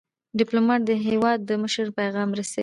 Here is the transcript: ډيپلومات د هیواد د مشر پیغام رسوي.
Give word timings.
ډيپلومات 0.39 0.81
د 0.85 0.91
هیواد 1.05 1.39
د 1.49 1.51
مشر 1.63 1.85
پیغام 1.99 2.29
رسوي. 2.39 2.59